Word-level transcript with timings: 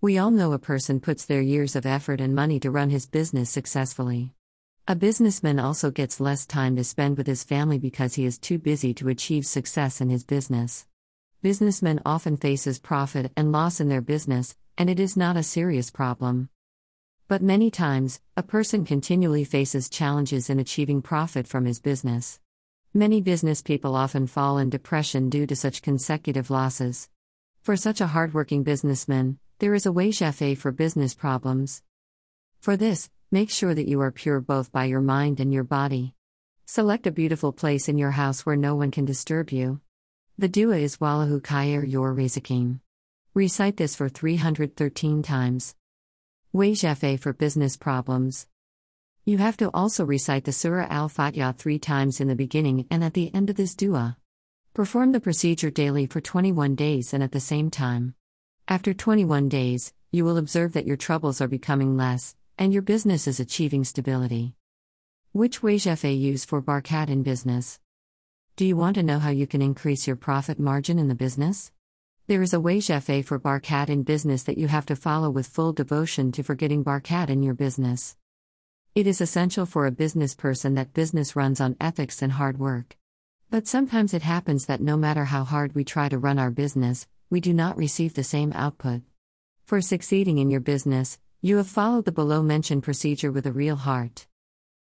We 0.00 0.16
all 0.16 0.30
know 0.30 0.52
a 0.52 0.60
person 0.60 1.00
puts 1.00 1.24
their 1.24 1.40
years 1.40 1.74
of 1.74 1.84
effort 1.84 2.20
and 2.20 2.32
money 2.32 2.60
to 2.60 2.70
run 2.70 2.88
his 2.88 3.04
business 3.04 3.50
successfully. 3.50 4.32
A 4.86 4.94
businessman 4.94 5.58
also 5.58 5.90
gets 5.90 6.20
less 6.20 6.46
time 6.46 6.76
to 6.76 6.84
spend 6.84 7.18
with 7.18 7.26
his 7.26 7.42
family 7.42 7.80
because 7.80 8.14
he 8.14 8.24
is 8.24 8.38
too 8.38 8.60
busy 8.60 8.94
to 8.94 9.08
achieve 9.08 9.44
success 9.44 10.00
in 10.00 10.08
his 10.08 10.22
business. 10.22 10.86
Businessmen 11.42 12.00
often 12.06 12.36
faces 12.36 12.78
profit 12.78 13.32
and 13.36 13.50
loss 13.50 13.80
in 13.80 13.88
their 13.88 14.00
business, 14.00 14.56
and 14.76 14.88
it 14.88 15.00
is 15.00 15.16
not 15.16 15.36
a 15.36 15.42
serious 15.42 15.90
problem. 15.90 16.48
But 17.26 17.42
many 17.42 17.68
times, 17.68 18.20
a 18.36 18.44
person 18.44 18.84
continually 18.84 19.42
faces 19.42 19.90
challenges 19.90 20.48
in 20.48 20.60
achieving 20.60 21.02
profit 21.02 21.48
from 21.48 21.64
his 21.64 21.80
business. 21.80 22.38
Many 22.94 23.20
business 23.20 23.62
people 23.62 23.96
often 23.96 24.28
fall 24.28 24.58
in 24.58 24.70
depression 24.70 25.28
due 25.28 25.48
to 25.48 25.56
such 25.56 25.82
consecutive 25.82 26.50
losses. 26.50 27.08
For 27.62 27.74
such 27.74 28.00
a 28.00 28.06
hardworking 28.06 28.62
businessman, 28.62 29.40
there 29.58 29.74
is 29.74 29.86
a 29.86 29.92
way 29.92 30.12
for 30.12 30.72
business 30.72 31.14
problems. 31.14 31.82
For 32.60 32.76
this, 32.76 33.10
Make 33.30 33.50
sure 33.50 33.74
that 33.74 33.86
you 33.86 34.00
are 34.00 34.10
pure 34.10 34.40
both 34.40 34.72
by 34.72 34.86
your 34.86 35.02
mind 35.02 35.38
and 35.38 35.52
your 35.52 35.64
body. 35.64 36.14
Select 36.64 37.06
a 37.06 37.10
beautiful 37.10 37.52
place 37.52 37.86
in 37.86 37.98
your 37.98 38.12
house 38.12 38.46
where 38.46 38.56
no 38.56 38.74
one 38.74 38.90
can 38.90 39.04
disturb 39.04 39.50
you. 39.50 39.82
The 40.38 40.48
dua 40.48 40.78
is 40.78 40.96
Wallahu 40.96 41.42
Khair 41.42 41.86
Yor 41.86 42.14
Rizakim. 42.14 42.80
Recite 43.34 43.76
this 43.76 43.94
for 43.94 44.08
313 44.08 45.22
times. 45.22 45.74
Way 46.54 46.72
Wazifa 46.72 47.20
for 47.20 47.34
business 47.34 47.76
problems. 47.76 48.46
You 49.26 49.36
have 49.36 49.58
to 49.58 49.68
also 49.74 50.06
recite 50.06 50.44
the 50.44 50.52
Surah 50.52 50.86
Al 50.88 51.10
Fatiha 51.10 51.52
three 51.52 51.78
times 51.78 52.18
in 52.18 52.28
the 52.28 52.34
beginning 52.34 52.86
and 52.90 53.04
at 53.04 53.12
the 53.12 53.30
end 53.34 53.50
of 53.50 53.56
this 53.56 53.74
dua. 53.74 54.16
Perform 54.72 55.12
the 55.12 55.20
procedure 55.20 55.70
daily 55.70 56.06
for 56.06 56.22
21 56.22 56.76
days 56.76 57.12
and 57.12 57.22
at 57.22 57.32
the 57.32 57.40
same 57.40 57.70
time. 57.70 58.14
After 58.70 58.92
21 58.92 59.48
days, 59.48 59.94
you 60.12 60.26
will 60.26 60.36
observe 60.36 60.74
that 60.74 60.86
your 60.86 60.98
troubles 60.98 61.40
are 61.40 61.48
becoming 61.48 61.96
less, 61.96 62.36
and 62.58 62.70
your 62.70 62.82
business 62.82 63.26
is 63.26 63.40
achieving 63.40 63.82
stability. 63.82 64.52
Which 65.32 65.62
Wazifa 65.62 66.14
use 66.14 66.44
for 66.44 66.60
Barkat 66.60 67.08
in 67.08 67.22
business? 67.22 67.80
Do 68.56 68.66
you 68.66 68.76
want 68.76 68.96
to 68.96 69.02
know 69.02 69.20
how 69.20 69.30
you 69.30 69.46
can 69.46 69.62
increase 69.62 70.06
your 70.06 70.16
profit 70.16 70.58
margin 70.58 70.98
in 70.98 71.08
the 71.08 71.14
business? 71.14 71.72
There 72.26 72.42
is 72.42 72.52
a 72.52 72.58
Wazifa 72.58 73.24
for 73.24 73.40
Barkat 73.40 73.88
in 73.88 74.02
business 74.02 74.42
that 74.42 74.58
you 74.58 74.68
have 74.68 74.84
to 74.84 74.96
follow 74.96 75.30
with 75.30 75.46
full 75.46 75.72
devotion 75.72 76.30
to 76.32 76.42
forgetting 76.42 76.84
Barkat 76.84 77.30
in 77.30 77.42
your 77.42 77.54
business. 77.54 78.18
It 78.94 79.06
is 79.06 79.22
essential 79.22 79.64
for 79.64 79.86
a 79.86 79.90
business 79.90 80.34
person 80.34 80.74
that 80.74 80.92
business 80.92 81.34
runs 81.34 81.58
on 81.58 81.74
ethics 81.80 82.20
and 82.20 82.32
hard 82.32 82.58
work. 82.58 82.98
But 83.48 83.66
sometimes 83.66 84.12
it 84.12 84.20
happens 84.20 84.66
that 84.66 84.82
no 84.82 84.98
matter 84.98 85.24
how 85.24 85.44
hard 85.44 85.74
we 85.74 85.84
try 85.84 86.10
to 86.10 86.18
run 86.18 86.38
our 86.38 86.50
business, 86.50 87.06
we 87.30 87.40
do 87.40 87.52
not 87.52 87.76
receive 87.76 88.14
the 88.14 88.24
same 88.24 88.52
output. 88.54 89.02
For 89.66 89.80
succeeding 89.80 90.38
in 90.38 90.50
your 90.50 90.60
business, 90.60 91.18
you 91.42 91.58
have 91.58 91.68
followed 91.68 92.04
the 92.04 92.12
below 92.12 92.42
mentioned 92.42 92.82
procedure 92.82 93.30
with 93.30 93.46
a 93.46 93.52
real 93.52 93.76
heart. 93.76 94.26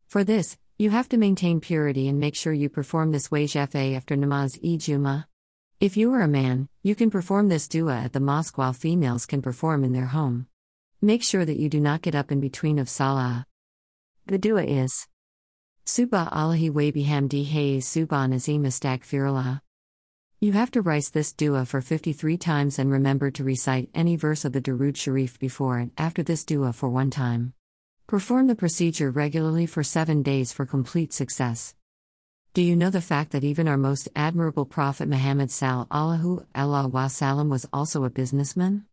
For 0.06 0.24
this, 0.24 0.56
you 0.78 0.90
have 0.90 1.08
to 1.10 1.16
maintain 1.16 1.60
purity 1.60 2.08
and 2.08 2.18
make 2.18 2.34
sure 2.34 2.52
you 2.52 2.68
perform 2.68 3.12
this 3.12 3.28
wazifa 3.28 3.94
after 3.94 4.16
namaz 4.16 4.58
e 4.62 4.78
juma. 4.78 5.28
If 5.80 5.96
you 5.96 6.12
are 6.14 6.22
a 6.22 6.28
man, 6.28 6.68
you 6.82 6.94
can 6.94 7.10
perform 7.10 7.48
this 7.48 7.68
dua 7.68 7.98
at 7.98 8.12
the 8.12 8.20
mosque 8.20 8.56
while 8.56 8.72
females 8.72 9.26
can 9.26 9.42
perform 9.42 9.84
in 9.84 9.92
their 9.92 10.06
home. 10.06 10.46
Make 11.00 11.22
sure 11.22 11.44
that 11.44 11.58
you 11.58 11.68
do 11.68 11.80
not 11.80 12.02
get 12.02 12.14
up 12.14 12.32
in 12.32 12.40
between 12.40 12.78
of 12.78 12.88
salah. 12.88 13.46
The 14.26 14.38
dua 14.38 14.64
is 14.64 15.06
Subha 15.84 16.32
Allahi 16.32 16.70
wa 16.70 16.82
bihamdi 16.82 17.44
hayy 17.46 17.78
subhan 17.78 18.32
azim. 18.32 18.62
You 20.42 20.50
have 20.54 20.72
to 20.72 20.82
write 20.82 21.08
this 21.12 21.32
dua 21.32 21.64
for 21.64 21.80
53 21.80 22.36
times 22.36 22.80
and 22.80 22.90
remember 22.90 23.30
to 23.30 23.44
recite 23.44 23.88
any 23.94 24.16
verse 24.16 24.44
of 24.44 24.52
the 24.52 24.60
Darud 24.60 24.96
Sharif 24.96 25.38
before 25.38 25.78
and 25.78 25.92
after 25.96 26.24
this 26.24 26.44
dua 26.44 26.72
for 26.72 26.88
one 26.88 27.10
time. 27.10 27.52
Perform 28.08 28.48
the 28.48 28.56
procedure 28.56 29.12
regularly 29.12 29.66
for 29.66 29.84
seven 29.84 30.20
days 30.20 30.52
for 30.52 30.66
complete 30.66 31.12
success. 31.12 31.76
Do 32.54 32.62
you 32.62 32.74
know 32.74 32.90
the 32.90 33.00
fact 33.00 33.30
that 33.30 33.44
even 33.44 33.68
our 33.68 33.76
most 33.76 34.08
admirable 34.16 34.64
Prophet 34.64 35.06
Muhammad 35.06 35.52
Sal 35.52 35.86
Allahu 35.92 36.44
Allah 36.56 36.90
Wasallam 36.92 37.48
was 37.48 37.68
also 37.72 38.02
a 38.02 38.10
businessman? 38.10 38.86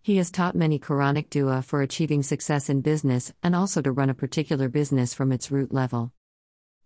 He 0.00 0.16
has 0.16 0.30
taught 0.30 0.54
many 0.54 0.78
Quranic 0.78 1.28
dua 1.28 1.60
for 1.60 1.82
achieving 1.82 2.22
success 2.22 2.70
in 2.70 2.80
business 2.80 3.30
and 3.42 3.54
also 3.54 3.82
to 3.82 3.92
run 3.92 4.08
a 4.08 4.14
particular 4.14 4.70
business 4.70 5.12
from 5.12 5.32
its 5.32 5.50
root 5.50 5.70
level. 5.70 6.12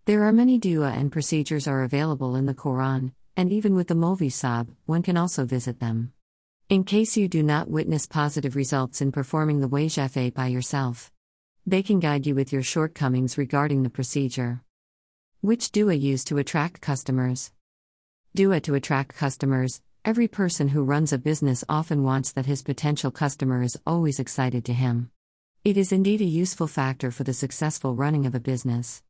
There 0.03 0.23
are 0.23 0.33
many 0.33 0.57
dua 0.57 0.89
and 0.89 1.09
procedures 1.09 1.69
are 1.69 1.83
available 1.83 2.35
in 2.35 2.47
the 2.47 2.53
Quran, 2.53 3.13
and 3.39 3.53
even 3.53 3.73
with 3.73 3.87
the 3.87 3.93
Molvi 3.93 4.29
Sab, 4.29 4.67
one 4.85 5.01
can 5.01 5.15
also 5.15 5.45
visit 5.45 5.79
them. 5.79 6.11
In 6.67 6.83
case 6.83 7.15
you 7.15 7.29
do 7.29 7.41
not 7.41 7.69
witness 7.69 8.05
positive 8.05 8.53
results 8.53 8.99
in 8.99 9.13
performing 9.13 9.61
the 9.61 9.69
Wazifa 9.69 10.33
by 10.33 10.47
yourself, 10.47 11.09
they 11.65 11.81
can 11.81 12.01
guide 12.01 12.27
you 12.27 12.35
with 12.35 12.51
your 12.51 12.63
shortcomings 12.63 13.37
regarding 13.37 13.83
the 13.83 13.89
procedure. 13.89 14.59
Which 15.39 15.71
Dua 15.71 15.93
use 15.93 16.25
to 16.25 16.37
attract 16.37 16.81
customers? 16.81 17.53
Dua 18.35 18.59
to 18.59 18.75
attract 18.75 19.15
customers. 19.15 19.81
Every 20.03 20.27
person 20.27 20.67
who 20.67 20.83
runs 20.83 21.13
a 21.13 21.17
business 21.17 21.63
often 21.69 22.03
wants 22.03 22.33
that 22.33 22.45
his 22.45 22.61
potential 22.61 23.09
customer 23.09 23.63
is 23.63 23.79
always 23.87 24.19
excited 24.19 24.65
to 24.65 24.73
him. 24.73 25.11
It 25.63 25.77
is 25.77 25.93
indeed 25.93 26.19
a 26.19 26.25
useful 26.25 26.67
factor 26.67 27.09
for 27.09 27.23
the 27.23 27.33
successful 27.33 27.95
running 27.95 28.25
of 28.25 28.35
a 28.35 28.41
business. 28.41 29.01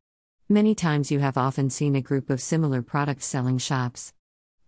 Many 0.48 0.76
times 0.76 1.10
you 1.10 1.18
have 1.18 1.36
often 1.36 1.68
seen 1.68 1.96
a 1.96 2.00
group 2.00 2.30
of 2.30 2.40
similar 2.40 2.80
product 2.80 3.24
selling 3.24 3.58
shops. 3.58 4.12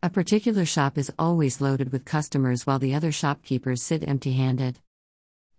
A 0.05 0.11
particular 0.11 0.65
shop 0.65 0.99
is 0.99 1.13
always 1.17 1.61
loaded 1.61 1.93
with 1.93 2.05
customers 2.05 2.67
while 2.67 2.81
the 2.81 2.93
other 2.93 3.13
shopkeepers 3.13 3.85
sit 3.85 4.03
empty 4.09 4.33
handed. 4.33 4.81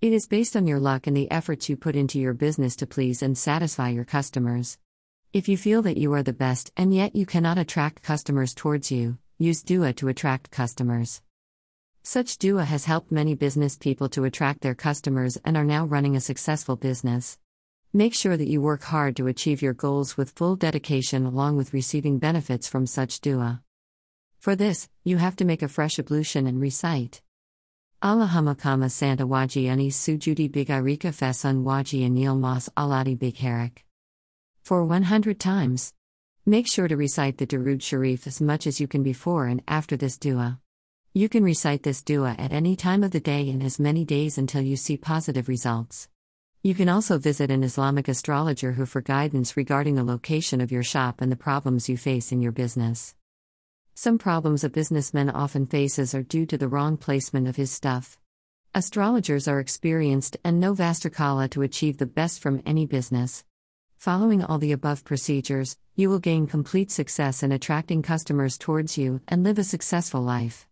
It 0.02 0.12
is 0.12 0.28
based 0.28 0.58
on 0.58 0.68
your 0.68 0.82
luck 0.82 1.08
and 1.08 1.16
the 1.16 1.32
efforts 1.32 1.70
you 1.70 1.78
put 1.78 1.96
into 1.96 2.20
your 2.20 2.34
business 2.34 2.76
to 2.76 2.86
please 2.86 3.24
and 3.24 3.38
satisfy 3.38 3.88
your 3.88 4.04
customers. 4.04 4.78
If 5.32 5.48
you 5.48 5.56
feel 5.56 5.82
that 5.84 5.96
you 5.96 6.12
are 6.12 6.24
the 6.24 6.34
best 6.34 6.74
and 6.76 6.94
yet 6.94 7.16
you 7.16 7.26
cannot 7.26 7.58
attract 7.58 8.04
customers 8.04 8.54
towards 8.54 8.92
you, 8.92 9.18
use 9.38 9.64
Dua 9.64 9.94
to 9.94 10.10
attract 10.10 10.52
customers. 10.52 11.22
Such 12.02 12.38
Dua 12.38 12.66
has 12.66 12.84
helped 12.84 13.14
many 13.14 13.36
business 13.36 13.78
people 13.78 14.10
to 14.10 14.26
attract 14.26 14.60
their 14.60 14.76
customers 14.76 15.38
and 15.46 15.56
are 15.56 15.64
now 15.64 15.86
running 15.86 16.18
a 16.18 16.20
successful 16.20 16.76
business. 16.76 17.40
Make 17.94 18.14
sure 18.14 18.36
that 18.36 18.50
you 18.50 18.62
work 18.62 18.84
hard 18.84 19.16
to 19.16 19.28
achieve 19.28 19.62
your 19.62 19.74
goals 19.74 20.18
with 20.18 20.32
full 20.32 20.58
dedication 20.58 21.26
along 21.26 21.56
with 21.56 21.74
receiving 21.74 22.20
benefits 22.20 22.68
from 22.68 22.86
such 22.86 23.22
Dua. 23.22 23.63
For 24.44 24.58
this, 24.58 24.90
you 25.06 25.16
have 25.20 25.38
to 25.38 25.46
make 25.46 25.62
a 25.62 25.70
fresh 25.70 25.98
ablution 25.98 26.48
and 26.48 26.60
recite. 26.60 27.22
Allahumma 28.04 28.58
kama 28.58 28.90
Santa 28.90 29.26
waji 29.26 29.70
anis 29.70 29.98
sujudi 29.98 30.52
bigarika 30.52 31.14
fesun 31.14 31.64
waji 31.64 32.02
anil 32.06 32.38
mas 32.38 32.68
aladi 32.76 33.18
bigharik. 33.18 33.84
For 34.62 34.84
100 34.84 35.40
times. 35.40 35.94
Make 36.46 36.68
sure 36.68 36.90
to 36.90 36.98
recite 36.98 37.38
the 37.38 37.48
Darud 37.48 37.82
Sharif 37.82 38.28
as 38.28 38.42
much 38.42 38.68
as 38.68 38.82
you 38.82 38.88
can 38.90 39.02
before 39.02 39.46
and 39.46 39.64
after 39.66 39.96
this 39.96 40.18
dua. 40.18 40.60
You 41.14 41.30
can 41.30 41.46
recite 41.46 41.84
this 41.84 42.04
dua 42.04 42.36
at 42.38 42.52
any 42.52 42.76
time 42.76 43.02
of 43.02 43.12
the 43.12 43.22
day 43.22 43.50
and 43.50 43.64
as 43.64 43.80
many 43.80 44.04
days 44.04 44.38
until 44.38 44.62
you 44.62 44.76
see 44.76 44.98
positive 44.98 45.48
results. 45.48 46.10
You 46.62 46.76
can 46.76 46.90
also 46.90 47.18
visit 47.18 47.50
an 47.50 47.64
Islamic 47.64 48.10
astrologer 48.10 48.74
who 48.74 48.86
for 48.88 49.00
guidance 49.00 49.56
regarding 49.56 49.96
the 49.96 50.04
location 50.04 50.60
of 50.60 50.70
your 50.70 50.84
shop 50.84 51.22
and 51.22 51.32
the 51.32 51.38
problems 51.38 51.88
you 51.88 51.96
face 51.96 52.34
in 52.34 52.42
your 52.42 52.52
business. 52.52 53.16
Some 53.96 54.18
problems 54.18 54.64
a 54.64 54.70
businessman 54.70 55.30
often 55.30 55.68
faces 55.68 56.16
are 56.16 56.24
due 56.24 56.48
to 56.48 56.58
the 56.58 56.68
wrong 56.68 56.98
placement 56.98 57.48
of 57.48 57.58
his 57.58 57.72
stuff. 57.72 58.18
Astrologers 58.74 59.48
are 59.48 59.60
experienced 59.60 60.36
and 60.44 60.60
know 60.60 60.74
Vastakala 60.74 61.48
to 61.52 61.62
achieve 61.62 61.98
the 61.98 62.08
best 62.08 62.42
from 62.42 62.64
any 62.66 62.88
business. 62.88 63.46
Following 63.98 64.44
all 64.44 64.58
the 64.58 64.72
above 64.72 65.06
procedures, 65.06 65.78
you 65.96 66.10
will 66.10 66.20
gain 66.20 66.48
complete 66.48 66.90
success 66.90 67.44
in 67.44 67.52
attracting 67.52 68.02
customers 68.02 68.58
towards 68.58 68.98
you 68.98 69.22
and 69.28 69.44
live 69.44 69.60
a 69.60 69.64
successful 69.64 70.22
life. 70.22 70.68